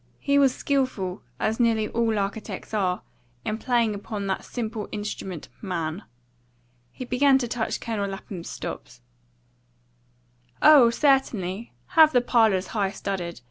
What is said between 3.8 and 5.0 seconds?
upon that simple